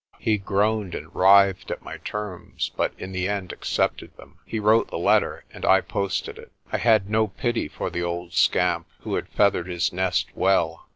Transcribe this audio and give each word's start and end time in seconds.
He 0.17 0.39
groaned 0.39 0.95
and 0.95 1.13
writhed 1.13 1.69
at 1.69 1.83
my 1.83 1.97
terms, 1.97 2.71
but 2.75 2.91
in 2.97 3.11
the 3.11 3.27
end 3.27 3.51
accepted 3.51 4.17
them. 4.17 4.39
He 4.47 4.59
wrote 4.59 4.87
the 4.89 4.97
letter, 4.97 5.43
and 5.51 5.63
I 5.63 5.81
posted 5.81 6.39
it. 6.39 6.51
I 6.71 6.77
had 6.79 7.07
no 7.07 7.27
pity 7.27 7.67
for 7.67 7.91
the 7.91 8.01
old 8.01 8.33
scamp, 8.33 8.87
who 9.01 9.13
had 9.13 9.29
feathered 9.29 9.67
his 9.67 9.93
nest 9.93 10.29
well. 10.35 10.87